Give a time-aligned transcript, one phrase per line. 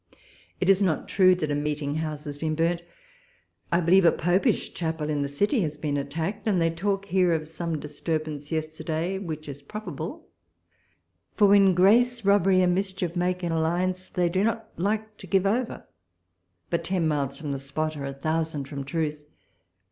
[0.59, 2.81] It is not true that a meeting house has been burnt.
[3.71, 7.33] I believe a Popish chapel in the city has been attacked: and they talk here
[7.35, 10.27] of some disturbance yesterday, which is probable;
[11.35, 15.45] for, when, grace, robbery, and mischief make an alliance, they do not like to give
[15.45, 15.87] over:—
[16.71, 19.25] but ten miles from the spot are a thousand from truth.